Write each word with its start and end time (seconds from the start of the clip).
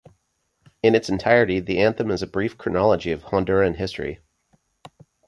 In 0.81 0.95
its 0.95 1.09
entirety, 1.09 1.59
the 1.59 1.77
anthem 1.77 2.09
is 2.09 2.23
a 2.23 2.25
brief 2.25 2.57
chronology 2.57 3.11
of 3.11 3.21
Honduran 3.25 3.75
history. 3.75 4.19